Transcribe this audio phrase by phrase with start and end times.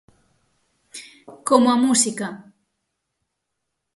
[1.47, 2.27] Como a música.